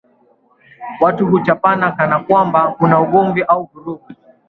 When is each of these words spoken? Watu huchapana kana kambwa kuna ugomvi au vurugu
Watu 1.01 1.27
huchapana 1.27 1.91
kana 1.91 2.19
kambwa 2.19 2.71
kuna 2.71 3.01
ugomvi 3.01 3.43
au 3.43 3.69
vurugu 3.73 4.05